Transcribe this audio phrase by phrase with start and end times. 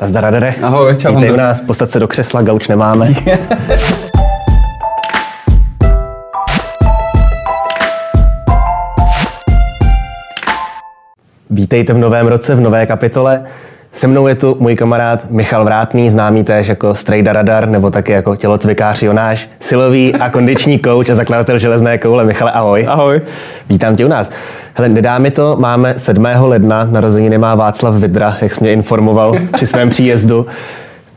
[0.00, 0.54] Nazdar, Radere.
[0.62, 1.14] Ahoj, čau.
[1.14, 3.06] Vítej u nás, postat se do křesla, gauč nemáme.
[11.50, 13.42] Vítejte v novém roce, v nové kapitole.
[13.96, 18.12] Se mnou je tu můj kamarád Michal Vrátný, známý též jako Strejda Radar, nebo taky
[18.12, 22.24] jako tělocvikář Jonáš, silový a kondiční kouč a zakladatel železné koule.
[22.24, 22.86] Michale, ahoj.
[22.88, 23.20] Ahoj.
[23.68, 24.30] Vítám tě u nás.
[24.74, 26.26] Hele, nedá mi to, máme 7.
[26.40, 30.46] ledna, narozeniny má Václav Vidra, jak jsi mě informoval při svém příjezdu.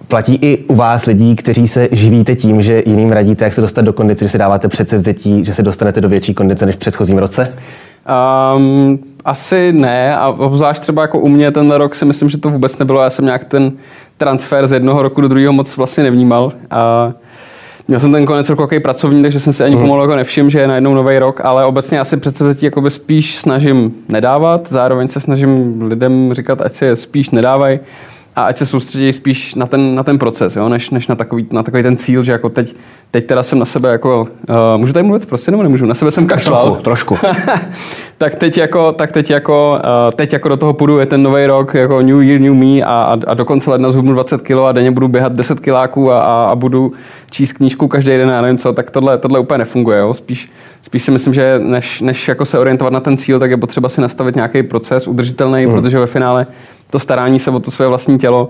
[0.07, 3.81] Platí i u vás lidí, kteří se živíte tím, že jiným radíte, jak se dostat
[3.81, 7.17] do kondice, že si dáváte předsevzetí, že se dostanete do větší kondice než v předchozím
[7.17, 7.53] roce?
[8.55, 12.49] Um, asi ne, a obzvlášť třeba jako u mě ten rok si myslím, že to
[12.49, 13.01] vůbec nebylo.
[13.01, 13.71] Já jsem nějak ten
[14.17, 16.53] transfer z jednoho roku do druhého moc vlastně nevnímal.
[16.71, 17.11] A
[17.89, 19.81] Měl jsem ten konec roku takový pracovní, takže jsem si ani mm.
[19.81, 23.93] pomalu jako nevšiml, že je najednou nový rok, ale obecně asi předsevzetí jakoby spíš snažím
[24.09, 27.79] nedávat, zároveň se snažím lidem říkat, ať si je spíš nedávají
[28.39, 31.47] a ať se soustředí spíš na ten, na ten proces, jo, než, než na, takový,
[31.51, 32.75] na takový ten cíl, že jako teď,
[33.11, 36.11] teď teda jsem na sebe jako, uh, můžu tady mluvit prostě nebo nemůžu, na sebe
[36.11, 36.75] jsem kašlal.
[36.83, 37.27] Trošku, trošku.
[38.17, 41.45] tak teď jako, tak teď jako, uh, teď jako do toho půjdu, je ten nový
[41.45, 44.51] rok, jako New Year, New Me a, a, a do konce ledna zhubnu 20 kg
[44.51, 46.91] a denně budu běhat 10 kiláků a, a, a, budu
[47.31, 50.13] číst knížku každý den, já nevím co, tak tohle, tohle úplně nefunguje, jo.
[50.13, 53.57] Spíš, spíš si myslím, že než, než jako se orientovat na ten cíl, tak je
[53.57, 55.71] potřeba si nastavit nějaký proces udržitelný, mm.
[55.71, 56.47] protože ve finále
[56.91, 58.49] to starání se o to své vlastní tělo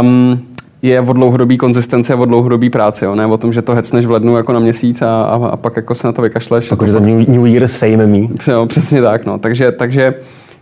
[0.00, 0.40] um,
[0.82, 3.14] je o dlouhodobý konzistence a o dlouhodobý práci, jo?
[3.14, 5.76] ne o tom, že to hecneš v lednu jako na měsíc a, a, a pak
[5.76, 6.68] jako se na to vykašleš.
[6.68, 8.26] Takže to New, New Year same me.
[8.48, 9.26] Jo, přesně tak.
[9.26, 9.38] No.
[9.38, 10.14] Takže, takže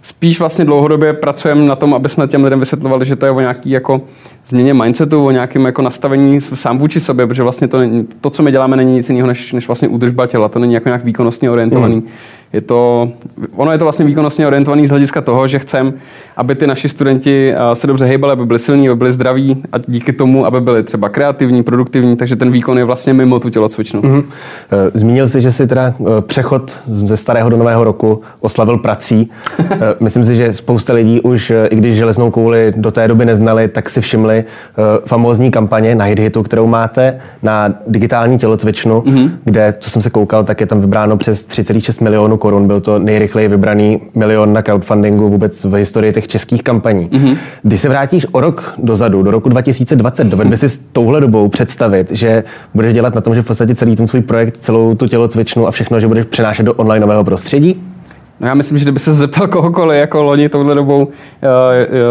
[0.03, 3.41] spíš vlastně dlouhodobě pracujeme na tom, aby jsme těm lidem vysvětlovali, že to je o
[3.41, 4.03] nějaký jako
[4.47, 7.79] změně mindsetu, o nějakém jako nastavení sám vůči sobě, protože vlastně to,
[8.21, 10.49] to, co my děláme, není nic jiného než, než vlastně údržba těla.
[10.49, 11.97] To není jako nějak výkonnostně orientovaný.
[11.97, 12.09] Mm
[12.53, 13.09] je to,
[13.57, 15.93] ono je to vlastně výkonnostně orientovaný z hlediska toho, že chcem,
[16.37, 19.79] aby ty naši studenti eh, se dobře hejbali, aby byli silní, aby byli zdraví a
[19.87, 24.03] díky tomu, aby byli třeba kreativní, produktivní, takže ten výkon je vlastně mimo tu tělocvičnu.
[24.03, 24.25] Mm-hmm.
[24.95, 29.31] Zmínil jsi, že si teda eh, přechod ze starého do nového roku oslavil prací.
[30.01, 33.91] Myslím si, že spousta lidí už, i když železnou kouli do té doby neznali, tak
[33.91, 34.45] si všimli
[35.07, 39.31] famózní kampaně na HitHitu, kterou máte na digitální tělocvičnu, mm-hmm.
[39.45, 42.67] kde, co jsem se koukal, tak je tam vybráno přes 3,6 milionů korun.
[42.67, 47.09] Byl to nejrychleji vybraný milion na crowdfundingu vůbec v historii těch českých kampaní.
[47.09, 47.37] Mm-hmm.
[47.63, 52.11] Když se vrátíš o rok dozadu, do roku 2020, dovedli si s touhle dobou představit,
[52.11, 55.67] že budeš dělat na tom, že v podstatě celý ten svůj projekt, celou tu tělocvičnu
[55.67, 57.83] a všechno, že budeš přenášet do onlineového prostředí?
[58.41, 61.13] No já myslím, že kdyby se zeptal kohokoliv jako loni touhle dobou, uh, uh,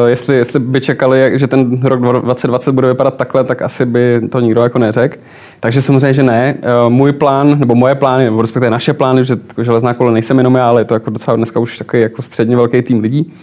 [0.07, 4.39] jestli, jestli by čekali, že ten rok 2020 bude vypadat takhle, tak asi by to
[4.39, 5.17] nikdo jako neřekl.
[5.59, 6.55] Takže samozřejmě, že ne.
[6.85, 10.37] Uh, můj plán, nebo moje plány, nebo respektive naše plány, že jako železná kole nejsem
[10.37, 13.33] jenom já, ale je to jako docela dneska už takový jako středně velký tým lidí,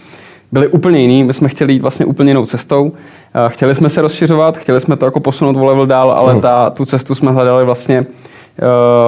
[0.51, 1.23] byly úplně jiný.
[1.23, 2.91] My jsme chtěli jít vlastně úplně jinou cestou.
[3.47, 6.41] Chtěli jsme se rozšiřovat, chtěli jsme to jako posunout o level dál, ale mhm.
[6.41, 8.05] ta, tu cestu jsme hledali vlastně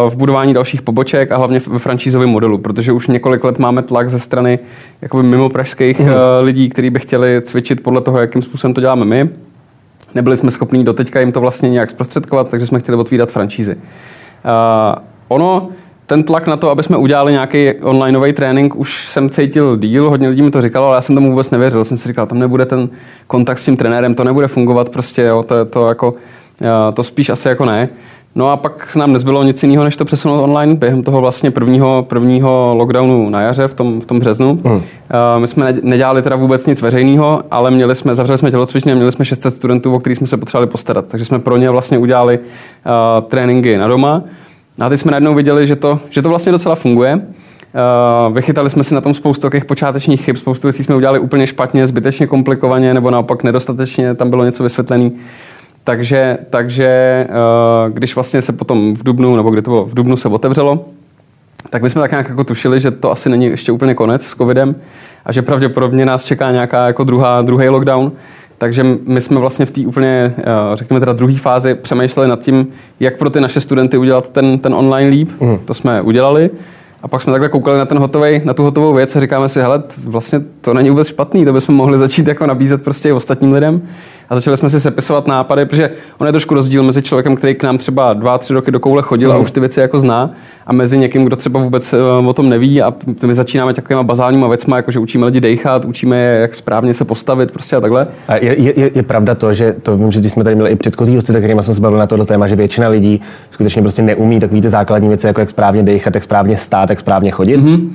[0.09, 4.09] v budování dalších poboček a hlavně ve franšízovém modelu, protože už několik let máme tlak
[4.09, 4.59] ze strany
[5.01, 6.07] jakoby mimo pražských mm.
[6.41, 9.29] lidí, kteří by chtěli cvičit podle toho, jakým způsobem to děláme my.
[10.15, 13.75] Nebyli jsme schopni doteďka jim to vlastně nějak zprostředkovat, takže jsme chtěli otvírat franšízy.
[13.75, 13.81] Uh,
[15.27, 15.69] ono,
[16.05, 20.29] ten tlak na to, aby jsme udělali nějaký onlineový trénink, už jsem cítil díl, hodně
[20.29, 21.85] lidí mi to říkalo, ale já jsem tomu vůbec nevěřil.
[21.85, 22.89] Jsem si říkal, tam nebude ten
[23.27, 26.13] kontakt s tím trenérem, to nebude fungovat prostě, jo, to, to, jako,
[26.93, 27.89] to spíš asi jako ne.
[28.35, 32.05] No a pak nám nezbylo nic jiného, než to přesunout online během toho vlastně prvního,
[32.09, 34.59] prvního lockdownu na jaře v tom, v tom březnu.
[34.63, 34.71] Mm.
[34.71, 34.81] Uh,
[35.37, 39.11] my jsme nedělali teda vůbec nic veřejného, ale měli jsme, zavřeli jsme tělocvičně a měli
[39.11, 41.05] jsme 600 studentů, o kterých jsme se potřebovali postarat.
[41.07, 44.21] Takže jsme pro ně vlastně udělali uh, tréninky na doma.
[44.79, 47.15] A teď jsme najednou viděli, že to, že to vlastně docela funguje.
[47.15, 51.47] Uh, vychytali jsme si na tom spoustu takových počátečních chyb, spoustu věcí jsme udělali úplně
[51.47, 55.09] špatně, zbytečně komplikovaně, nebo naopak nedostatečně, tam bylo něco vysvětlené.
[55.83, 56.87] Takže, takže
[57.29, 60.85] eh, když vlastně se potom v Dubnu, nebo kdy to bylo v Dubnu se otevřelo,
[61.69, 64.35] tak my jsme tak nějak jako tušili, že to asi není ještě úplně konec s
[64.35, 64.75] covidem
[65.25, 68.11] a že pravděpodobně nás čeká nějaká jako druhá, druhý lockdown.
[68.57, 70.43] Takže my jsme vlastně v té úplně, eh,
[70.73, 72.67] řekněme teda druhé fázi přemýšleli nad tím,
[72.99, 75.29] jak pro ty naše studenty udělat ten, ten online líp.
[75.39, 75.57] Mm.
[75.65, 76.49] To jsme udělali.
[77.03, 79.61] A pak jsme takhle koukali na, ten hotový, na tu hotovou věc a říkáme si,
[79.61, 83.53] hele, vlastně to není vůbec špatný, to bychom mohli začít jako nabízet prostě i ostatním
[83.53, 83.81] lidem
[84.29, 87.63] a začali jsme si sepisovat nápady, protože on je trošku rozdíl mezi člověkem, který k
[87.63, 89.35] nám třeba dva, tři roky do koule chodil mm.
[89.35, 90.31] a už ty věci jako zná,
[90.67, 92.93] a mezi někým, kdo třeba vůbec eh, o tom neví a
[93.25, 97.05] my začínáme takovýma bazálníma věcmi, jako že učíme lidi dechat, učíme je, jak správně se
[97.05, 98.07] postavit prostě a takhle.
[98.27, 100.75] A je, je, je pravda to, že to vím, že když jsme tady měli i
[100.75, 104.39] předchozí hosty, kterými jsem se bavil na tohle téma, že většina lidí skutečně prostě neumí
[104.39, 107.57] takové ty základní věci, jako jak správně dechat, jak správně stát, jak správně chodit.
[107.57, 107.89] Mm-hmm.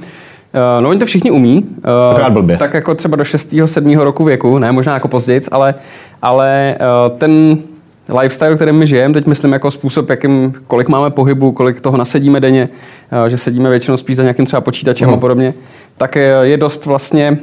[0.80, 1.64] No oni to všichni umí.
[2.10, 2.56] Akorát blbě.
[2.56, 3.54] Tak jako třeba do 6.
[3.64, 3.98] 7.
[3.98, 5.74] roku věku, ne možná jako později, ale,
[6.22, 6.76] ale
[7.18, 7.58] ten
[8.20, 12.40] lifestyle, kterým my žijeme, teď myslím jako způsob, jakým, kolik máme pohybu, kolik toho nasedíme
[12.40, 12.68] denně,
[13.28, 15.14] že sedíme většinou spíš za nějakým třeba počítačem mm.
[15.14, 15.54] a podobně,
[15.96, 17.38] tak je dost vlastně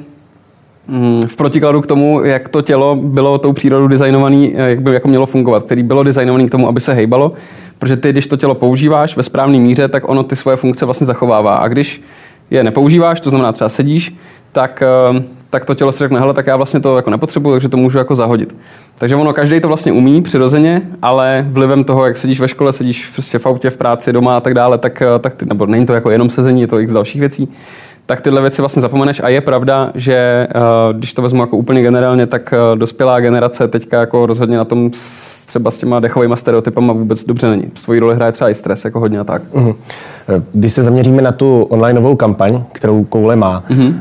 [0.87, 5.07] mm, v protikladu k tomu, jak to tělo bylo tou přírodou designovaný, jak by jako
[5.07, 7.33] mělo fungovat, který bylo designovaný k tomu, aby se hejbalo,
[7.79, 11.07] protože ty, když to tělo používáš ve správné míře, tak ono ty svoje funkce vlastně
[11.07, 11.55] zachovává.
[11.55, 12.03] A když
[12.51, 14.15] je nepoužíváš, to znamená třeba sedíš,
[14.51, 14.83] tak,
[15.15, 17.77] eh, tak to tělo si řekne, hele, tak já vlastně to jako nepotřebuji, takže to
[17.77, 18.57] můžu jako zahodit.
[18.97, 23.07] Takže ono, každý to vlastně umí přirozeně, ale vlivem toho, jak sedíš ve škole, sedíš
[23.13, 25.85] prostě v autě, v práci, doma a tak dále, tak, eh, tak ty, nebo není
[25.85, 27.49] to jako jenom sezení, je to x dalších věcí,
[28.05, 30.59] tak tyhle věci vlastně zapomeneš a je pravda, že eh,
[30.93, 34.91] když to vezmu jako úplně generálně, tak dospělá generace teďka jako rozhodně na tom
[35.51, 37.63] třeba s těma dechovými stereotypama vůbec dobře není.
[37.75, 39.41] Svoji roli hraje třeba i stres, jako hodně a tak.
[39.53, 39.75] Uh-huh.
[40.53, 43.93] Když se zaměříme na tu onlineovou kampaň, kterou Koule má, uh-huh.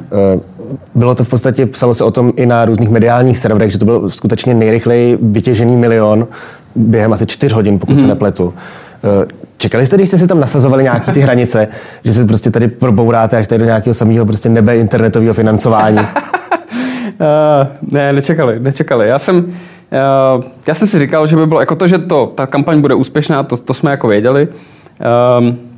[0.94, 3.85] bylo to v podstatě, psalo se o tom i na různých mediálních serverech, že to
[3.85, 6.29] byl skutečně nejrychleji vytěžený milion
[6.75, 8.00] během asi čtyř hodin, pokud uh-huh.
[8.00, 8.55] se nepletu.
[9.05, 9.26] Eh,
[9.56, 11.69] čekali jste, když jste si tam nasazovali nějaké ty hranice,
[12.05, 15.99] že se prostě tady probouráte až tady do nějakého samého prostě nebe internetového financování?
[15.99, 16.05] uh,
[17.93, 19.08] ne, nečekali, nečekali.
[19.08, 19.53] Já jsem,
[20.67, 23.43] já jsem si říkal, že by bylo jako to, že to, ta kampaň bude úspěšná,
[23.43, 24.49] to, to jsme jako věděli.
[25.39, 25.69] Um,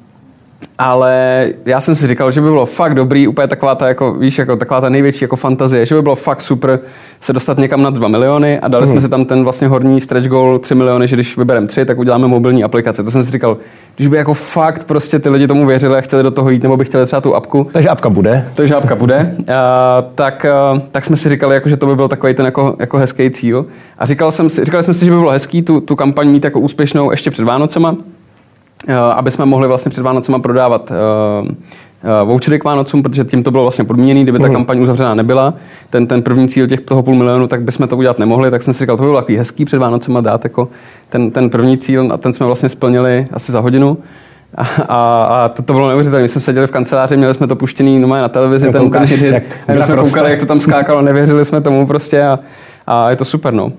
[0.79, 4.39] ale já jsem si říkal, že by bylo fakt dobrý, úplně taková ta, jako, víš,
[4.39, 6.81] jako taková ta největší jako fantazie, že by bylo fakt super
[7.21, 8.93] se dostat někam na 2 miliony a dali mm.
[8.93, 11.99] jsme si tam ten vlastně horní stretch goal 3 miliony, že když vybereme 3, tak
[11.99, 13.03] uděláme mobilní aplikace.
[13.03, 13.57] To jsem si říkal,
[13.97, 16.77] když by jako fakt prostě ty lidi tomu věřili a chtěli do toho jít, nebo
[16.77, 17.69] by chtěli třeba tu apku.
[17.73, 18.49] Takže apka bude.
[18.55, 19.37] Takže apka bude.
[19.39, 19.45] uh,
[20.15, 22.99] tak, uh, tak jsme si říkali, jako, že to by byl takový ten jako, jako
[22.99, 23.67] hezký cíl.
[23.99, 26.45] A říkal jsem si, říkali jsme si, že by bylo hezký tu, tu kampaň mít
[26.45, 27.97] jako úspěšnou ještě před Vánocema
[29.15, 31.49] aby jsme mohli vlastně před Vánocema prodávat uh,
[32.25, 35.55] vouchery k Vánocům, protože tím to bylo vlastně podmíněný, kdyby ta uh kampaň uzavřená nebyla,
[35.91, 38.75] ten, ten první cíl těch toho půl milionu, tak bychom to udělat nemohli, tak jsem
[38.75, 40.69] si říkal, to by bylo takový hezký před Vánocema dát jako
[41.09, 43.99] ten, ten první cíl a ten jsme vlastně splnili asi za hodinu.
[44.55, 46.23] A, a, a to, to bylo neuvěřitelné.
[46.23, 49.21] My jsme seděli v kanceláři, měli jsme to puštěný no, na televizi, ten, ten hit,
[49.23, 49.43] jak,
[49.87, 52.39] jsme koukali, jak to tam skákalo, nevěřili jsme tomu prostě a,
[52.87, 53.73] a je to super, no.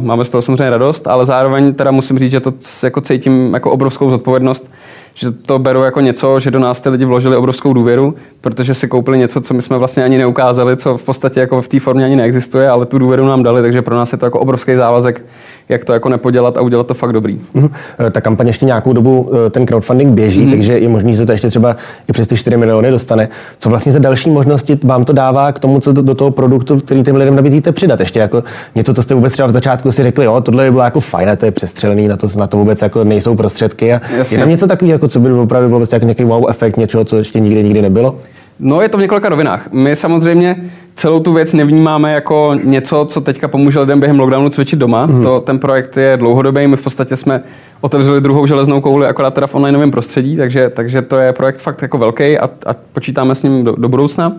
[0.00, 2.52] Máme z toho samozřejmě radost, ale zároveň teda musím říct, že to
[2.82, 4.70] jako cítím jako obrovskou zodpovědnost,
[5.18, 8.88] že to beru jako něco, že do nás ty lidi vložili obrovskou důvěru, protože si
[8.88, 12.04] koupili něco, co my jsme vlastně ani neukázali, co v podstatě jako v té formě
[12.04, 15.24] ani neexistuje, ale tu důvěru nám dali, takže pro nás je to jako obrovský závazek,
[15.68, 17.40] jak to jako nepodělat a udělat to fakt dobrý.
[17.54, 17.70] Uh-huh.
[18.10, 20.50] Ta kampaň ještě nějakou dobu eh, ten crowdfunding běží, uh-huh.
[20.50, 21.76] takže je možný, že to ještě třeba
[22.08, 23.28] i přes ty 4 miliony dostane.
[23.58, 26.80] Co vlastně za další možnosti vám to dává k tomu, co do, do toho produktu,
[26.80, 28.00] který těm lidem nabízíte, přidat?
[28.00, 28.44] Ještě jako
[28.74, 31.28] něco, co jste vůbec třeba v začátku si řekli, jo, tohle by bylo jako fajn,
[31.36, 33.94] to je přestřelený, na to, na to vůbec jako nejsou prostředky.
[33.94, 34.00] A
[34.30, 37.04] je tam něco takového, jako co by opravdu bylo vlastně jako nějaký wow efekt, něčeho,
[37.04, 38.18] co ještě nikdy nikdy nebylo?
[38.60, 39.68] No, je to v několika rovinách.
[39.72, 40.56] My samozřejmě
[40.94, 45.06] celou tu věc nevnímáme jako něco, co teďka pomůže lidem během lockdownu cvičit doma.
[45.06, 45.22] Mm.
[45.22, 46.66] To, ten projekt je dlouhodobý.
[46.66, 47.42] My v podstatě jsme
[47.80, 51.82] otevřeli druhou železnou kouli, akorát teda v onlineovém prostředí, takže, takže to je projekt fakt
[51.82, 54.36] jako velký a, a počítáme s ním do, do budoucna.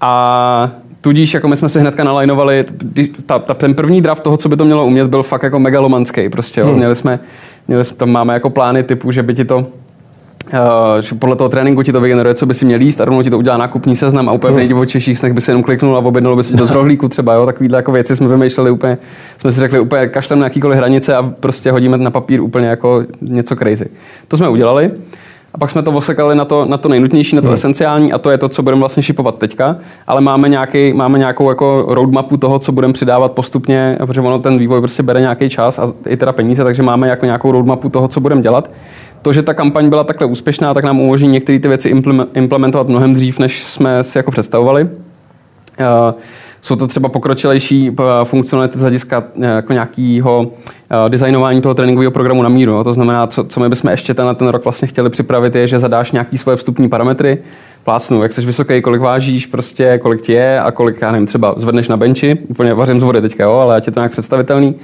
[0.00, 0.70] A
[1.00, 2.64] tudíž jako my jsme si hnedka nalajnovali,
[3.26, 6.28] ta, ta, ten první draft toho, co by to mělo umět, byl fakt jako megalomanský.
[6.28, 6.74] Prostě, mm.
[6.74, 7.20] Měli jsme,
[7.68, 9.66] měli jsme, tam máme jako plány typu, že by ti to
[10.52, 13.30] Uh, podle toho tréninku ti to vygeneruje, co by si měl jíst a rovnou ti
[13.30, 16.36] to udělá nákupní seznam a úplně v nejdivočejších snech by si jenom kliknul a objednalo
[16.36, 18.98] by si to z rohlíku třeba, jo, takovýhle jako věci jsme vymýšleli úplně,
[19.38, 23.04] jsme si řekli úplně kašlem na jakýkoliv hranice a prostě hodíme na papír úplně jako
[23.20, 23.86] něco crazy.
[24.28, 24.90] To jsme udělali.
[25.54, 27.54] A pak jsme to osekali na to, na to nejnutnější, na to hmm.
[27.54, 29.76] esenciální a to je to, co budeme vlastně šipovat teďka,
[30.06, 34.58] ale máme, nějaký, máme nějakou jako roadmapu toho, co budeme přidávat postupně, protože ono ten
[34.58, 38.08] vývoj prostě bere nějaký čas a i teda peníze, takže máme jako nějakou roadmapu toho,
[38.08, 38.70] co budeme dělat
[39.26, 41.88] to, že ta kampaň byla takhle úspěšná, tak nám umožní některé ty věci
[42.34, 44.88] implementovat mnohem dřív, než jsme si jako představovali.
[45.78, 46.14] Eh,
[46.60, 50.50] jsou to třeba pokročilejší eh, funkcionality z hlediska eh, jako nějakého
[51.08, 52.84] designování toho tréninkového programu na míru.
[52.84, 55.78] To znamená, co, co my bychom ještě ten, ten rok vlastně chtěli připravit, je, že
[55.78, 57.38] zadáš nějaký svoje vstupní parametry,
[57.84, 61.54] plácnu, jak jsi vysoký, kolik vážíš, prostě, kolik ti je a kolik, já nevím, třeba
[61.56, 64.74] zvedneš na benči, úplně vařím z vody teďka, jo, ale ať je to nějak představitelný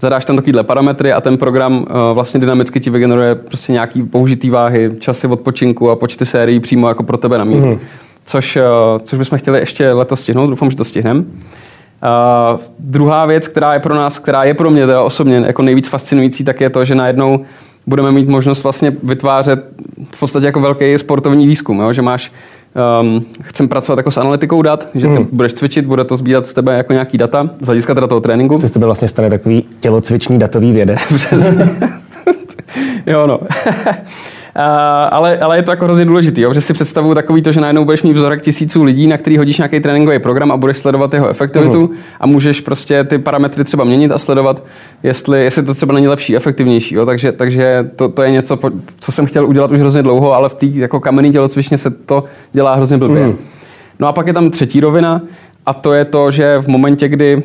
[0.00, 4.50] zadáš tam takovýhle parametry a ten program uh, vlastně dynamicky ti vygeneruje prostě nějaký použitý
[4.50, 7.66] váhy, časy odpočinku a počty sérií přímo jako pro tebe na míru.
[7.66, 7.78] Mm.
[8.24, 8.62] Což, uh,
[9.02, 11.20] což bychom chtěli ještě letos stihnout, doufám, že to stihneme.
[11.20, 15.88] Uh, druhá věc, která je pro nás, která je pro mě teda osobně jako nejvíc
[15.88, 17.44] fascinující, tak je to, že najednou
[17.86, 19.64] budeme mít možnost vlastně vytvářet
[20.10, 21.92] v podstatě jako velký sportovní výzkum, jo?
[21.92, 22.32] že máš
[23.00, 25.28] um, chcem pracovat jako s analytikou dat, že ty hmm.
[25.32, 28.58] budeš cvičit, bude to sbírat z tebe jako nějaký data, z hlediska teda toho tréninku.
[28.58, 30.98] Se z tebe vlastně stane takový tělocvičný datový vědec.
[33.06, 33.40] jo, no.
[35.10, 38.02] Ale, ale je to jako hrozně důležité, že si představuju takový to, že najednou budeš
[38.02, 41.86] mít vzorek tisíců lidí, na který hodíš nějaký tréninkový program a budeš sledovat jeho efektivitu
[41.86, 41.96] uh-huh.
[42.20, 44.62] a můžeš prostě ty parametry třeba měnit a sledovat,
[45.02, 46.94] jestli, jestli to třeba není lepší, efektivnější.
[46.94, 47.06] Jo?
[47.06, 48.58] Takže, takže to, to, je něco,
[49.00, 52.24] co jsem chtěl udělat už hrozně dlouho, ale v té jako kamenné tělocvičně se to
[52.52, 53.26] dělá hrozně blbě.
[53.26, 53.36] Uh-huh.
[53.98, 55.22] No a pak je tam třetí rovina
[55.66, 57.42] a to je to, že v momentě, kdy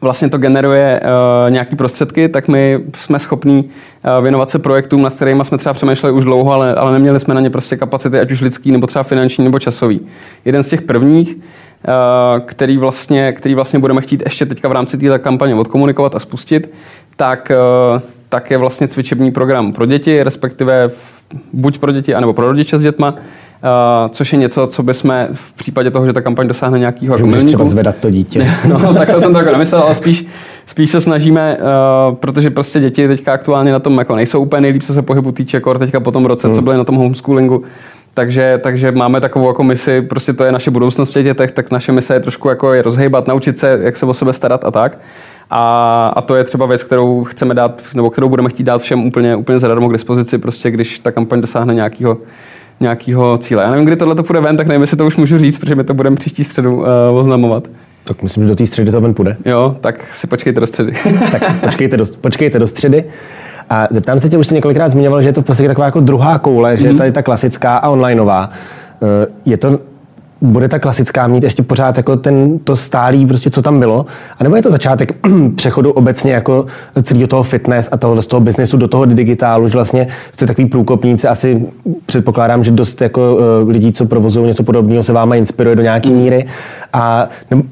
[0.00, 5.12] vlastně to generuje uh, nějaký prostředky, tak my jsme schopní uh, věnovat se projektům, nad
[5.12, 8.30] kterými jsme třeba přemýšleli už dlouho, ale, ale neměli jsme na ně prostě kapacity, ať
[8.30, 10.00] už lidský, nebo třeba finanční, nebo časový.
[10.44, 14.98] Jeden z těch prvních, uh, který, vlastně, který vlastně budeme chtít ještě teďka v rámci
[14.98, 16.72] této kampaně odkomunikovat a spustit,
[17.16, 17.52] tak,
[17.94, 20.90] uh, tak je vlastně cvičební program pro děti, respektive
[21.52, 23.14] buď pro děti, anebo pro rodiče s dětma,
[23.62, 27.26] Uh, což je něco, co bychom v případě toho, že ta kampaň dosáhne nějakého jako
[27.26, 28.50] Můžeš třeba zvedat to dítě.
[28.68, 30.26] no, tak to jsem to jako nemyslel, ale spíš,
[30.66, 34.82] spíš se snažíme, uh, protože prostě děti teďka aktuálně na tom jako nejsou úplně nejlíp,
[34.82, 36.54] co se pohybu týče, kor teďka po tom roce, hmm.
[36.54, 37.62] co byly na tom homeschoolingu,
[38.14, 41.70] takže, takže máme takovou jako misi, prostě to je naše budoucnost v těch dětech, tak
[41.70, 44.70] naše mise je trošku jako je rozhejbat, naučit se, jak se o sebe starat a
[44.70, 44.98] tak.
[45.50, 49.06] A, a to je třeba věc, kterou chceme dát, nebo kterou budeme chtít dát všem
[49.06, 52.18] úplně, úplně zadarmo k dispozici, prostě když ta kampaň dosáhne nějakého
[52.82, 53.62] nějakého cíle.
[53.62, 55.74] Já nevím, kdy tohle to půjde ven, tak nevím, jestli to už můžu říct, protože
[55.74, 57.68] my to budeme příští středu uh, oznamovat.
[58.04, 59.36] Tak myslím, že do té středy to ven půjde.
[59.44, 60.92] Jo, tak si počkejte do středy.
[61.30, 63.04] tak počkejte do, počkejte do středy.
[63.70, 66.00] A zeptám se tě, už jsi několikrát zmiňoval, že je to v podstatě taková jako
[66.00, 66.78] druhá koule, mm-hmm.
[66.78, 66.98] že je mhm.
[66.98, 68.50] tady ta klasická a onlineová.
[69.02, 69.78] Eh, je to
[70.42, 74.06] bude ta klasická mít ještě pořád jako ten, to stálý, prostě co tam bylo?
[74.38, 75.18] A nebo je to začátek
[75.54, 76.66] přechodu obecně jako
[77.02, 80.66] celého toho fitness a toho, z toho biznesu do toho digitálu, že vlastně jste takový
[80.66, 81.66] průkopníci, asi
[82.06, 86.08] předpokládám, že dost jako uh, lidí, co provozují něco podobného, se váma inspiruje do nějaké
[86.08, 86.44] míry.
[86.92, 87.28] A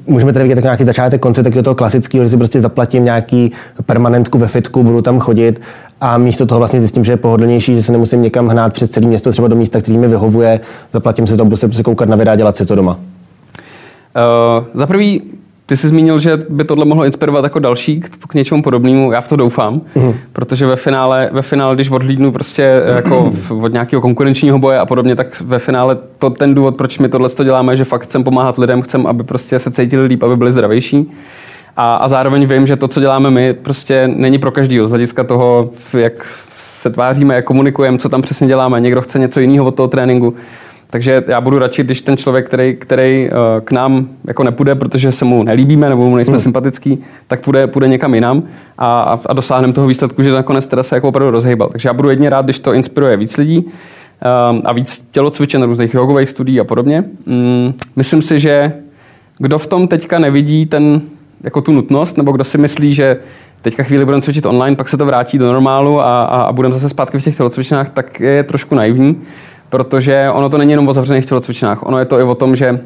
[0.07, 3.51] můžeme tady vidět jako nějaký začátek, konce takového toho klasického, že si prostě zaplatím nějaký
[3.85, 5.61] permanentku ve fitku, budu tam chodit
[6.01, 9.07] a místo toho vlastně zjistím, že je pohodlnější, že se nemusím někam hnát přes celé
[9.07, 10.59] město, třeba do místa, který mi vyhovuje,
[10.93, 12.91] zaplatím si to, budu se prostě koukat na videa, dělat si to doma.
[12.93, 15.21] Uh, za prvý,
[15.65, 19.11] ty jsi zmínil, že by tohle mohlo inspirovat jako další k, k něčemu podobnému.
[19.11, 20.13] Já v to doufám, mm.
[20.33, 25.15] protože ve finále, ve finále, když odhlídnu prostě jako od nějakého konkurenčního boje a podobně,
[25.15, 28.81] tak ve finále to ten důvod, proč my tohle děláme, že fakt chcem pomáhat lidem,
[28.81, 31.11] chcem, aby prostě se cítili líp, aby byli zdravější.
[31.77, 35.23] A, a zároveň vím, že to, co děláme my, prostě není pro každého z hlediska
[35.23, 38.79] toho, jak se tváříme, jak komunikujeme, co tam přesně děláme.
[38.79, 40.33] Někdo chce něco jiného od toho tréninku.
[40.89, 45.11] Takže já budu radši, když ten člověk, který, který uh, k nám jako nepůjde, protože
[45.11, 46.41] se mu nelíbíme nebo mu nejsme hmm.
[46.41, 48.43] sympatický, tak půjde, půjde někam jinam
[48.77, 51.69] a, a, dosáhneme toho výsledku, že nakonec teda se jako opravdu rozhejbal.
[51.69, 55.93] Takže já budu jedně rád, když to inspiruje víc lidí um, a víc tělocvičen, různých
[55.93, 57.03] jogových studií a podobně.
[57.25, 58.73] Um, myslím si, že
[59.37, 61.01] kdo v tom teďka nevidí ten
[61.43, 63.17] jako tu nutnost, nebo kdo si myslí, že
[63.61, 66.73] teďka chvíli budeme cvičit online, pak se to vrátí do normálu a, a, a budeme
[66.73, 69.21] zase zpátky v těch tělocvičnách, tak je trošku naivní,
[69.69, 72.79] protože ono to není jenom o zavřených tělocvičnách, ono je to i o tom, že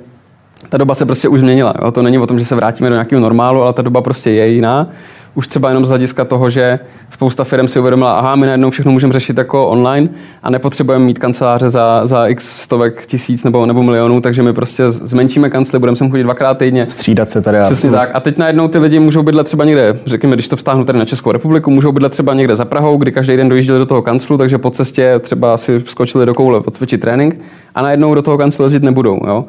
[0.70, 1.74] ta doba se prostě už změnila.
[1.82, 1.92] Jo?
[1.92, 4.48] To není o tom, že se vrátíme do nějakého normálu, ale ta doba prostě je
[4.48, 4.90] jiná
[5.36, 8.92] už třeba jenom z hlediska toho, že spousta firm si uvědomila, aha, my najednou všechno
[8.92, 10.10] můžeme řešit jako online
[10.44, 14.92] a nepotřebujeme mít kanceláře za, za x stovek tisíc nebo, nebo milionů, takže my prostě
[14.92, 16.88] zmenšíme kancely, budeme sem chodit dvakrát týdně.
[16.88, 17.58] Střídat se tady.
[17.64, 18.10] Přesně tak.
[18.14, 21.06] A teď najednou ty lidi můžou bydlet třeba někde, řekněme, když to vztáhnu tady na
[21.06, 24.38] Českou republiku, můžou bydlet třeba někde za Prahou, kdy každý den dojížděli do toho kanclu,
[24.38, 27.40] takže po cestě třeba si skočili do koule podcvičit trénink
[27.76, 29.20] a najednou do toho kanclu jezdit nebudou.
[29.28, 29.46] Jo?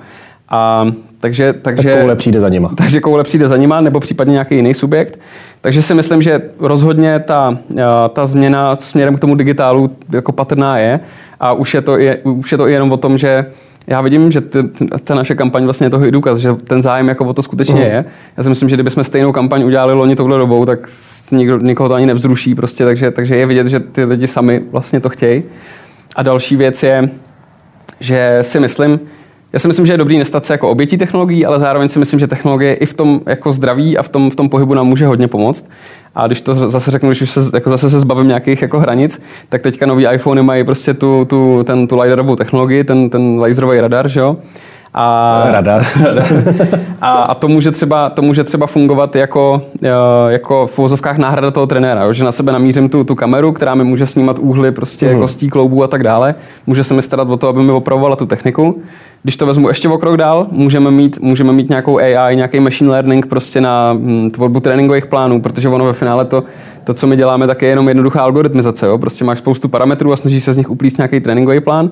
[0.49, 0.87] A
[1.27, 2.71] takže, takže, tak koule přijde za nima.
[2.77, 5.19] Takže koule přijde za nima, nebo případně nějaký jiný subjekt.
[5.61, 10.79] Takže si myslím, že rozhodně ta, eh, ta změna směrem k tomu digitálu jako patrná
[10.79, 11.01] je
[11.41, 13.47] a už je to, je, už je to i jenom o tom, že
[13.87, 14.59] já vidím, že ty,
[15.05, 17.81] ta naše kampaň vlastně je toho i důkaz, že ten zájem jako o to skutečně
[17.81, 17.93] uh-huh.
[17.93, 18.05] je.
[18.37, 20.79] Já si myslím, že kdybychom stejnou kampaň udělali loni touhle dobou, tak
[21.31, 25.01] nikdo, nikoho to ani nevzruší prostě, takže, takže je vidět, že ty lidi sami vlastně
[25.01, 25.43] to chtějí.
[26.17, 27.11] A další věc je,
[28.01, 29.01] že si myslím,
[29.53, 32.21] já si myslím, že je dobrý nestat se jako obětí technologií, ale zároveň si myslím,
[32.21, 35.07] že technologie i v tom jako zdraví a v tom, v tom pohybu nám může
[35.07, 35.69] hodně pomoct.
[36.15, 39.23] A když to zase řeknu, když už se, jako zase se zbavím nějakých jako hranic,
[39.49, 43.81] tak teďka nový iPhony mají prostě tu, tu, ten, tu LiDARovou technologii, ten, ten laserový
[43.81, 44.37] radar, že jo?
[44.99, 45.87] A, radar.
[47.01, 49.89] a, a to, může třeba, to může třeba fungovat jako, eh,
[50.29, 52.13] jako v vozovkách náhrada toho trenéra, jo?
[52.13, 55.21] že na sebe namířím tu, tu kameru, která mi může snímat úhly prostě mm.
[55.21, 56.35] kostí, kloubů a tak dále.
[56.67, 58.83] Může se mi starat o to, aby mi opravovala tu techniku.
[59.23, 62.91] Když to vezmu ještě o krok dál, můžeme mít, můžeme mít nějakou AI, nějaký machine
[62.91, 66.45] learning prostě na hm, tvorbu tréninkových plánů, protože ono ve finále to,
[66.85, 68.87] to co my děláme, tak je jenom jednoduchá algoritmizace.
[68.87, 68.99] Jo?
[68.99, 71.91] Prostě máš spoustu parametrů a snažíš se z nich uplíst nějaký tréninkový plán.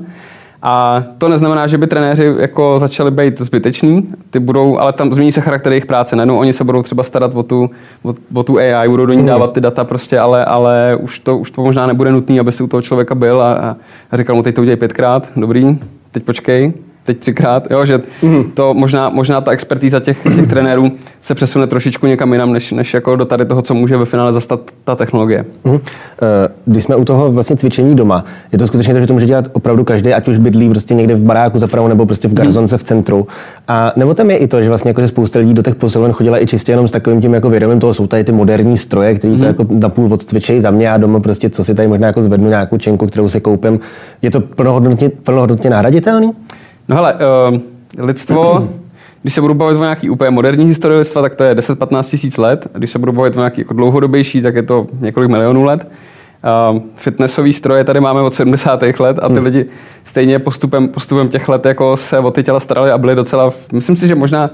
[0.66, 5.32] A to neznamená, že by trenéři jako začali být zbyteční, ty budou, ale tam změní
[5.32, 6.16] se charakter jejich práce.
[6.16, 7.70] Najednou oni se budou třeba starat o tu,
[8.02, 9.28] o, o tu AI, budou do ní hmm.
[9.28, 12.62] dávat ty data prostě, ale, ale už, to, už to možná nebude nutné, aby si
[12.62, 13.76] u toho člověka byl a,
[14.10, 15.78] a říkal mu, teď to udělej pětkrát, dobrý,
[16.12, 16.72] teď počkej,
[17.04, 18.50] teď třikrát, jo, že mm.
[18.50, 20.92] to možná, možná ta expertíza těch, těch trenérů
[21.22, 24.32] se přesune trošičku někam jinam, než, než jako do tady toho, co může ve finále
[24.32, 25.44] zastat ta technologie.
[25.64, 25.78] Mm.
[26.66, 29.48] Když jsme u toho vlastně cvičení doma, je to skutečně to, že to může dělat
[29.52, 32.36] opravdu každý, ať už bydlí prostě někde v baráku zapravo nebo prostě v mhm.
[32.36, 33.26] garzonce v centru.
[33.68, 36.12] A nebo tam je i to, že vlastně jako, že spousta lidí do těch posiloven
[36.12, 39.14] chodila i čistě jenom s takovým tím jako vědomím toho, jsou tady ty moderní stroje,
[39.14, 39.46] které to mm.
[39.46, 42.48] jako na půl odcvičejí za mě a doma prostě, co si tady možná jako zvednu
[42.48, 43.80] nějakou čenku, kterou si koupím.
[44.22, 46.32] Je to plnohodnotně, plnohodnotně nahraditelný?
[46.88, 47.58] No hele, uh,
[47.98, 48.68] lidstvo,
[49.22, 52.36] když se budu bavit o nějaký úplně moderní historii lidstva, tak to je 10-15 tisíc
[52.36, 52.68] let.
[52.72, 55.88] Když se budu bavit o nějaký jako dlouhodobější, tak je to několik milionů let.
[56.72, 58.82] Uh, fitnessový stroje tady máme od 70.
[58.98, 59.44] let a ty hmm.
[59.44, 59.66] lidi
[60.04, 63.96] stejně postupem, postupem těch let jako se o ty těla starali a byli docela, myslím
[63.96, 64.50] si, že možná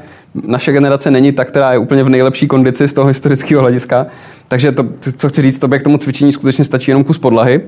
[0.47, 4.07] naše generace není ta, která je úplně v nejlepší kondici z toho historického hlediska.
[4.49, 4.85] Takže to,
[5.17, 7.61] co chci říct, tobě k tomu cvičení skutečně stačí jenom kus podlahy.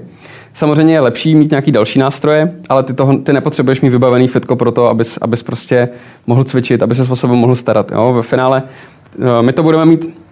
[0.54, 4.56] Samozřejmě je lepší mít nějaký další nástroje, ale ty, toho, ty nepotřebuješ mít vybavený fitko
[4.56, 5.88] pro to, abys, abys prostě
[6.26, 7.90] mohl cvičit, aby se o sebe mohl starat.
[7.90, 8.12] Jo?
[8.12, 8.62] Ve finále
[9.18, 10.22] eh, my to budeme mít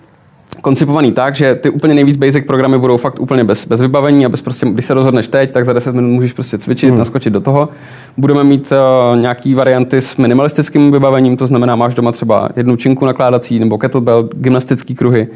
[0.60, 4.28] koncipovaný tak, že ty úplně nejvíc basic programy budou fakt úplně bez, bez vybavení a
[4.28, 6.98] bez prostě, když se rozhodneš teď, tak za 10 minut můžeš prostě cvičit, hmm.
[6.98, 7.68] naskočit do toho.
[8.16, 13.06] Budeme mít uh, nějaký varianty s minimalistickým vybavením, to znamená, máš doma třeba jednu činku
[13.06, 15.28] nakládací nebo kettlebell, gymnastický kruhy,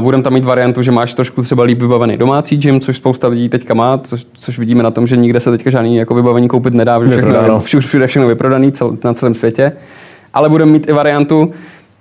[0.00, 3.48] Budeme tam mít variantu, že máš trošku třeba líp vybavený domácí gym, což spousta lidí
[3.48, 6.74] teďka má, což, což vidíme na tom, že nikde se teďka žádný jako vybavení koupit
[6.74, 9.72] nedá, že všechno, všude, všude všechno vyprodaný cel, na celém světě.
[10.34, 11.52] Ale budeme mít i variantu,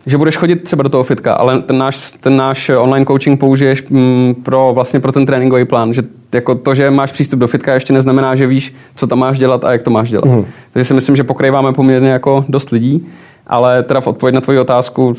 [0.06, 3.84] že budeš chodit třeba do toho fitka, ale ten náš, ten náš online coaching použiješ
[3.90, 7.74] mm, pro, vlastně pro ten tréninkový plán, že jako to, že máš přístup do fitka,
[7.74, 10.26] ještě neznamená, že víš, co tam máš dělat a jak to máš dělat.
[10.26, 10.46] Mm.
[10.74, 13.08] Takže si myslím, že pokrýváme poměrně jako dost lidí
[13.50, 15.16] ale teda v odpověď na tvoji otázku,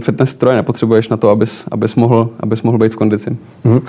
[0.00, 3.36] fitness stroje nepotřebuješ na to, abys, abys, mohl, abys mohl být v kondici.
[3.64, 3.82] Mm-hmm.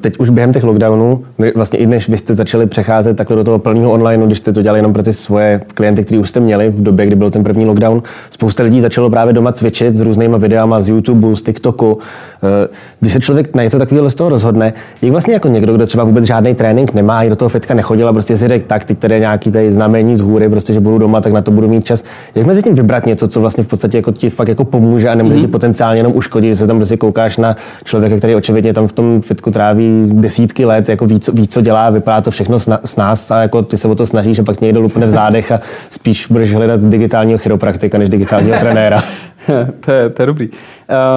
[0.00, 1.24] Teď už během těch lockdownů,
[1.54, 4.62] vlastně i než vy jste začali přecházet takhle do toho plného online, když jste to
[4.62, 7.44] dělali jenom pro ty svoje klienty, který už jste měli v době, kdy byl ten
[7.44, 11.98] první lockdown, spousta lidí začalo právě doma cvičit s různýma videama z YouTube, z TikToku.
[12.42, 12.68] Eh,
[13.00, 14.72] když se člověk na něco takového z toho rozhodne,
[15.02, 18.08] je vlastně jako někdo, kdo třeba vůbec žádný trénink nemá, i do toho fitka nechodil
[18.08, 20.98] a prostě si řekl, tak teď tady nějaký tady znamení z hůry, prostě, že budu
[20.98, 22.04] doma, tak na to budu mít čas.
[22.34, 25.14] Jak mezi tím vybrat něco, co vlastně v podstatě jako ti fakt jako pomůže a
[25.14, 25.40] nemůže mm-hmm.
[25.40, 28.92] ti potenciálně jenom uškodit, že se tam prostě koukáš na člověka, který očividně tam v
[28.92, 32.78] tom fitku tráví desítky let, jako ví, co, ví, co dělá, vypadá to všechno s,
[32.84, 35.52] s nás a jako ty se o to snažíš a pak někdo lupne v zádech
[35.52, 35.60] a
[35.90, 39.02] spíš budeš hledat digitálního chiropraktika než digitálního trenéra.
[39.80, 40.48] to, je, to je dobrý.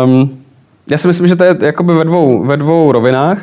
[0.06, 0.38] Um,
[0.90, 3.38] já si myslím, že to je jakoby ve dvou, ve dvou rovinách.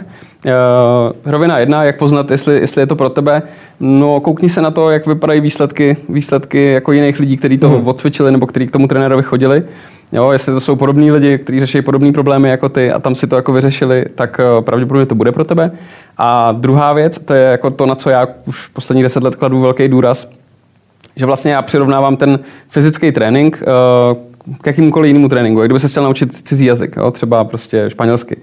[0.44, 3.42] Uh, rovina jedna, jak poznat, jestli, jestli je to pro tebe.
[3.80, 7.88] No, koukni se na to, jak vypadají výsledky, výsledky jako jiných lidí, kteří toho mm.
[7.88, 9.62] odcvičili nebo kteří k tomu trenérovi chodili.
[10.12, 13.26] Jo, jestli to jsou podobní lidi, kteří řeší podobné problémy jako ty a tam si
[13.26, 15.70] to jako vyřešili, tak uh, pravděpodobně to bude pro tebe.
[16.18, 19.60] A druhá věc, to je jako to, na co já už poslední deset let kladu
[19.60, 20.30] velký důraz,
[21.16, 25.60] že vlastně já přirovnávám ten fyzický trénink uh, k jakýmkoliv jinému tréninku.
[25.60, 28.36] Kdyby se chtěl naučit cizí jazyk, jo, třeba prostě španělsky,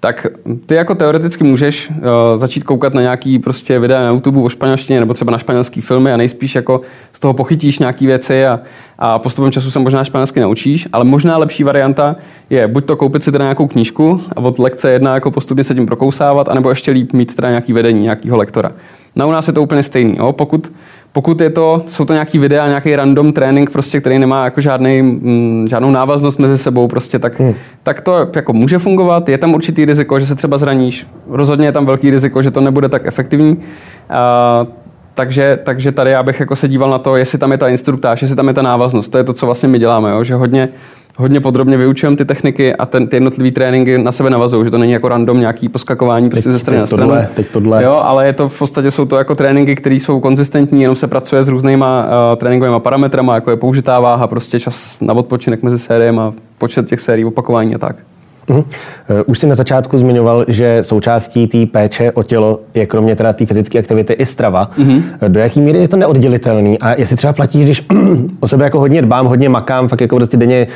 [0.00, 0.26] tak
[0.66, 1.96] ty jako teoreticky můžeš uh,
[2.36, 6.12] začít koukat na nějaký prostě videa na YouTube o španělštině nebo třeba na španělský filmy
[6.12, 6.80] a nejspíš jako
[7.12, 8.60] z toho pochytíš nějaké věci a,
[8.98, 12.16] a postupem času se možná španělsky naučíš, ale možná lepší varianta
[12.50, 15.74] je buď to koupit si teda nějakou knížku a od lekce jedna jako postupně se
[15.74, 18.72] tím prokousávat, anebo ještě líp mít teda nějaký vedení, nějakého lektora.
[19.16, 20.16] Na u nás je to úplně stejný.
[20.18, 20.32] Jo?
[20.32, 20.72] Pokud
[21.12, 24.98] pokud je to, jsou to nějaký videa, nějaký random trénink, prostě, který nemá jako žádný,
[24.98, 27.54] m, mm, žádnou návaznost mezi sebou, prostě, tak, hmm.
[27.82, 29.28] tak to jako může fungovat.
[29.28, 31.06] Je tam určitý riziko, že se třeba zraníš.
[31.28, 33.56] Rozhodně je tam velký riziko, že to nebude tak efektivní.
[34.10, 34.66] A,
[35.14, 38.22] takže, takže tady já bych jako se díval na to, jestli tam je ta instruktáž,
[38.22, 39.08] jestli tam je ta návaznost.
[39.08, 40.24] To je to, co vlastně my děláme, jo?
[40.24, 40.68] že hodně,
[41.18, 44.78] hodně podrobně vyučujeme ty techniky a ten, ty jednotlivé tréninky na sebe navazují, že to
[44.78, 47.06] není jako random nějaký poskakování prostě teď, ze strany na stranu.
[47.06, 47.84] Tohle, teď tohle.
[47.84, 51.06] Jo, ale je to v podstatě jsou to jako tréninky, které jsou konzistentní, jenom se
[51.06, 55.78] pracuje s různýma uh, tréninkovými parametrama, jako je použitá váha, prostě čas na odpočinek mezi
[55.78, 57.96] sériemi a počet těch sérií, opakování a tak.
[58.48, 58.64] Uh-huh.
[59.26, 63.46] Už jsi na začátku zmiňoval, že součástí té péče o tělo je kromě teda té
[63.46, 64.70] fyzické aktivity i strava.
[64.78, 65.02] Uh-huh.
[65.28, 66.78] Do jaký míry je to neoddělitelný?
[66.78, 67.86] A jestli třeba platí, když
[68.40, 70.66] o sebe jako hodně dbám, hodně makám, fakt jako prostě denně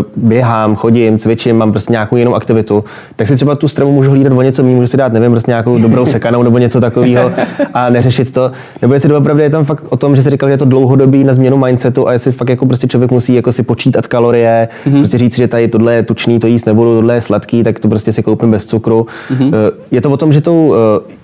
[0.00, 2.84] uh, běhám, chodím, cvičím, mám prostě nějakou jinou aktivitu,
[3.16, 5.50] tak si třeba tu stravu můžu hlídat o něco méně, můžu si dát, nevím, prostě
[5.50, 7.32] nějakou dobrou sekanou nebo něco takového
[7.74, 8.50] a neřešit to.
[8.82, 11.24] Nebo jestli opravdu je tam fakt o tom, že si říkal, že je to dlouhodobý
[11.24, 14.98] na změnu mindsetu a jestli fakt jako prostě člověk musí jako si počítat kalorie, uh-huh.
[14.98, 17.78] prostě říct, že tady tohle je tučný, to jíst nebudu, tohle tohle je sladký, tak
[17.78, 19.06] to prostě si koupím bez cukru.
[19.30, 19.52] Mm-hmm.
[19.90, 20.74] Je to o tom, že, tou,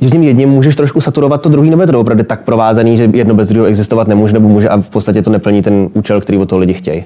[0.01, 3.11] že tím jedním můžeš trošku saturovat to druhý, nebo je to opravdu tak provázaný, že
[3.13, 6.39] jedno bez druhého existovat nemůže, nebo může a v podstatě to neplní ten účel, který
[6.39, 7.05] od toho lidi chtějí?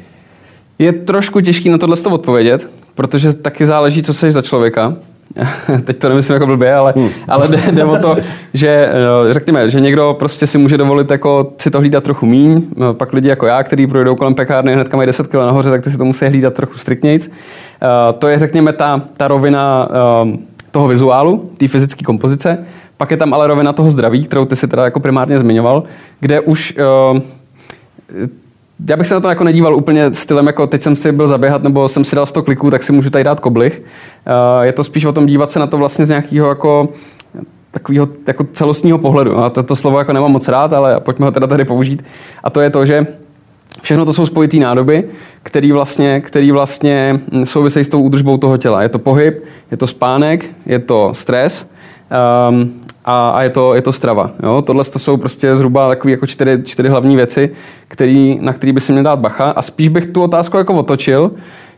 [0.79, 4.97] Je trošku těžký na tohle odpovědět, protože taky záleží, co jsi za člověka.
[5.85, 7.09] teď to nemyslím jako blbě, ale, hmm.
[7.29, 8.17] ale jde, jde, o to,
[8.55, 12.63] že eh, řekněme, že někdo prostě si může dovolit jako si to hlídat trochu míň,
[12.77, 15.85] no, pak lidi jako já, kteří projdou kolem pekárny hnedka mají 10 kg nahoře, tak
[15.85, 17.29] ty si to musí hlídat trochu striktnějc.
[17.29, 17.33] Uh,
[18.19, 19.89] to je, řekněme, ta, ta rovina
[20.71, 22.59] toho vizuálu, té fyzické kompozice.
[22.97, 25.83] Pak je tam ale rovina toho zdraví, kterou ty si teda jako primárně zmiňoval,
[26.21, 26.75] kde už
[28.89, 31.63] já bych se na to jako nedíval úplně stylem, jako teď jsem si byl zaběhat
[31.63, 33.83] nebo jsem si dal 100 kliků, tak si můžu tady dát koblich.
[34.27, 36.89] Uh, je to spíš o tom dívat se na to vlastně z nějakého jako
[37.71, 39.39] takového jako celostního pohledu.
[39.39, 42.05] A to, to slovo jako nemám moc rád, ale pojďme ho teda tady použít.
[42.45, 43.07] A to je to, že
[43.83, 45.05] všechno to jsou spojitý nádoby,
[45.43, 48.83] který vlastně, který vlastně souvisejí s tou údržbou toho těla.
[48.83, 51.67] Je to pohyb, je to spánek, je to stres.
[52.51, 54.31] Um, a, a je, to, je to strava.
[54.43, 54.63] Jo?
[54.63, 57.51] Tohle to jsou prostě zhruba takové jako čtyři, čtyři hlavní věci,
[57.89, 59.51] který, na které by si měl dát bacha.
[59.51, 61.31] A spíš bych tu otázku jako otočil,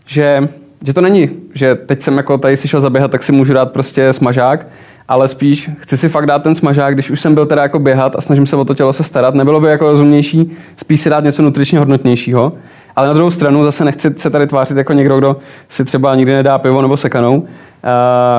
[0.06, 0.48] že,
[0.84, 3.72] že to není, že teď jsem jako tady si šel zaběhat, tak si můžu dát
[3.72, 4.66] prostě smažák,
[5.08, 8.16] ale spíš chci si fakt dát ten smažák, když už jsem byl teda jako běhat
[8.16, 11.24] a snažím se o to tělo se starat, nebylo by jako rozumnější spíš si dát
[11.24, 12.52] něco nutričně hodnotnějšího.
[12.96, 15.36] Ale na druhou stranu zase nechci se tady tvářit jako někdo, kdo
[15.68, 17.46] si třeba nikdy nedá pivo nebo sekanou,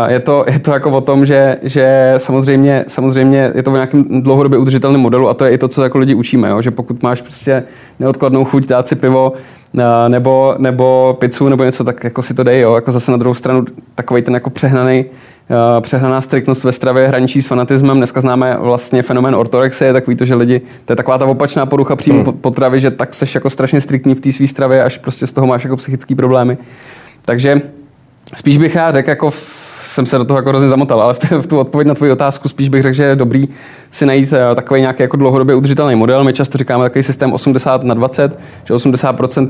[0.07, 4.23] je, to, je to jako o tom, že, že samozřejmě, samozřejmě je to v nějakém
[4.23, 6.61] dlouhodobě udržitelném modelu a to je i to, co jako lidi učíme, jo?
[6.61, 7.63] že pokud máš prostě
[7.99, 9.33] neodkladnou chuť dát si pivo
[9.73, 12.75] uh, nebo, nebo pizzu nebo něco, tak jako si to dej, jo?
[12.75, 15.05] jako zase na druhou stranu takový ten jako přehnaný
[15.49, 17.97] Uh, přehnaná striktnost ve stravě hraničí s fanatismem.
[17.97, 21.95] Dneska známe vlastně fenomén ortorexie, takový to, že lidi, to je taková ta opačná porucha
[21.95, 22.33] příjmu hmm.
[22.33, 25.47] potravy, že tak seš jako strašně striktní v té své stravě, až prostě z toho
[25.47, 26.57] máš jako psychické problémy.
[27.25, 27.61] Takže
[28.35, 29.33] Spíš bych já řekl, jako
[29.87, 32.49] jsem se do toho jako hrozně zamotal, ale v, v tu odpověď na tvoji otázku
[32.49, 33.47] spíš bych řekl, že je dobrý
[33.95, 36.23] si najít uh, takový nějaký jako dlouhodobě udržitelný model.
[36.23, 39.49] My často říkáme takový systém 80 na 20, že 80%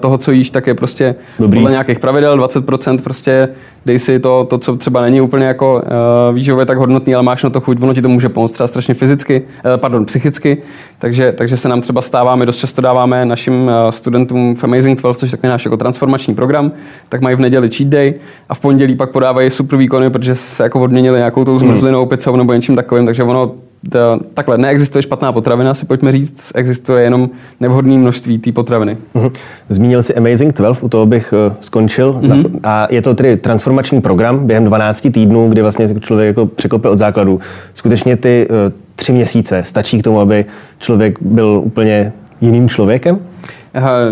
[0.00, 1.58] toho, co jíš, tak je prostě dobrý.
[1.58, 3.48] podle nějakých pravidel, 20% prostě
[3.86, 7.42] dej si to, to, co třeba není úplně jako uh, výživově tak hodnotný, ale máš
[7.42, 10.58] na to chuť, ono ti to může pomoct třeba strašně fyzicky, uh, pardon, psychicky,
[10.98, 15.18] takže, takže se nám třeba stává, my dost často dáváme našim studentům v Amazing 12,
[15.18, 16.72] což je takový náš jako transformační program,
[17.08, 18.14] tak mají v neděli cheat day
[18.48, 22.08] a v pondělí pak podávají super výkony, protože se jako odměnili nějakou tou zmrzlinou, hmm.
[22.08, 23.52] pizzou nebo něčím takovým, takže ono
[23.90, 28.96] to, takhle, neexistuje špatná potravina, si pojďme říct, existuje jenom nevhodné množství té potraviny.
[29.14, 29.30] Mm-hmm.
[29.68, 32.12] Zmínil si Amazing 12, u toho bych uh, skončil.
[32.12, 32.60] Mm-hmm.
[32.64, 36.96] A je to tedy transformační program během 12 týdnů, kdy vlastně člověk jako překopil od
[36.96, 37.40] základu.
[37.74, 38.56] Skutečně ty uh,
[38.96, 40.44] tři měsíce stačí k tomu, aby
[40.78, 43.18] člověk byl úplně jiným člověkem?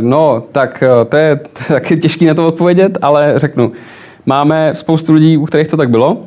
[0.00, 3.72] No, tak eh, to je taky těžké na to odpovědět, ale řeknu.
[4.26, 6.20] Máme spoustu lidí, u kterých to tak bylo,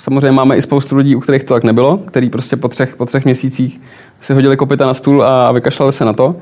[0.00, 3.06] Samozřejmě máme i spoustu lidí, u kterých to tak nebylo, který prostě po třech, po
[3.06, 3.80] třech měsících
[4.20, 6.36] si hodili kopita na stůl a vykašlali se na to.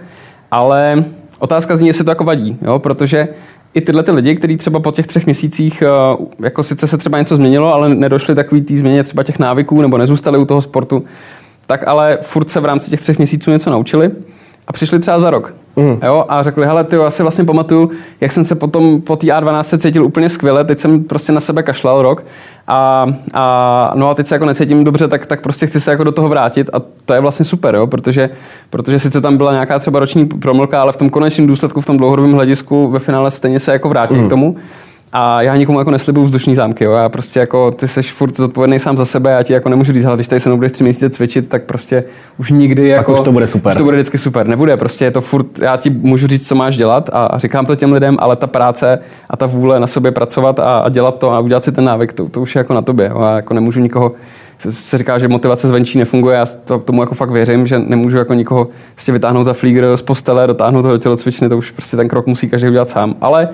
[0.50, 1.04] Ale
[1.38, 2.78] otázka zní, jestli to jako vadí, jo?
[2.78, 3.28] protože
[3.74, 7.18] i tyhle ty lidi, kteří třeba po těch třech měsících, eh, jako sice se třeba
[7.18, 11.04] něco změnilo, ale nedošli takový tý změně třeba těch návyků nebo nezůstali u toho sportu,
[11.66, 14.10] tak ale furt se v rámci těch třech měsíců něco naučili
[14.66, 15.54] a přišli třeba za rok.
[15.78, 16.00] Mm.
[16.06, 19.26] Jo, a řekli, hele, ty já si vlastně pamatuju, jak jsem se potom po té
[19.26, 22.24] A12 cítil úplně skvěle, teď jsem prostě na sebe kašlal rok
[22.66, 26.04] a, a, no a teď se jako necítím dobře, tak, tak prostě chci se jako
[26.04, 28.30] do toho vrátit a to je vlastně super, jo, protože,
[28.70, 31.96] protože sice tam byla nějaká třeba roční promlka, ale v tom konečném důsledku, v tom
[31.96, 34.26] dlouhodobém hledisku ve finále stejně se jako vrátí mm.
[34.26, 34.56] k tomu.
[35.12, 36.92] A já nikomu jako neslibuju vzdušní zámky, jo.
[36.92, 40.04] Já prostě jako, ty jsi furt zodpovědný sám za sebe, já ti jako nemůžu říct,
[40.04, 42.04] ale když tady se mnou budeš tři měsíce cvičit, tak prostě
[42.38, 43.12] už nikdy jako...
[43.12, 43.70] už to bude super.
[43.72, 44.46] Už to bude vždycky super.
[44.46, 47.66] Nebude, prostě je to furt, já ti můžu říct, co máš dělat a, a říkám
[47.66, 48.98] to těm lidem, ale ta práce
[49.30, 52.12] a ta vůle na sobě pracovat a, a dělat to a udělat si ten návyk,
[52.12, 53.08] to, to už je jako na tobě.
[53.08, 53.22] Jo.
[53.22, 54.12] Já jako nemůžu nikoho
[54.70, 58.34] se říká, že motivace zvenčí nefunguje, já to, tomu jako fakt věřím, že nemůžu jako
[58.34, 62.26] nikoho prostě vytáhnout za flígr z postele, dotáhnout do tělocvičny, to už prostě ten krok
[62.26, 63.16] musí každý udělat sám.
[63.20, 63.48] Ale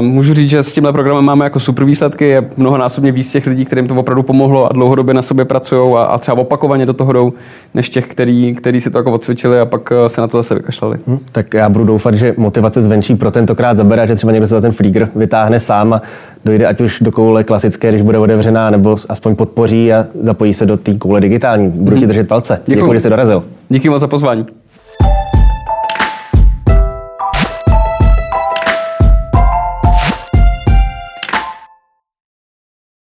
[0.00, 3.64] můžu říct, že s tímhle programem máme jako super výsledky, je mnohonásobně víc těch lidí,
[3.64, 7.12] kterým to opravdu pomohlo a dlouhodobě na sobě pracují a, a třeba opakovaně do toho
[7.12, 7.32] jdou,
[7.74, 10.54] než těch, který, který si to jako odcvičili a pak eh, se na to zase
[10.54, 10.98] vykašlali.
[11.06, 14.54] Hmm, tak já budu doufat, že motivace zvenčí pro tentokrát zabere, že třeba někdo se
[14.54, 16.02] za ten flígr vytáhne sám a
[16.44, 20.66] dojde ať už do koule klasické, když bude otevřená, nebo aspoň podpoří a zapojí se
[20.66, 21.68] do té koule digitální.
[21.68, 22.00] Budu hmm.
[22.00, 22.60] ti držet palce.
[22.66, 23.44] Děkuji, že jsi dorazil.
[23.68, 24.46] Díky moc za pozvání.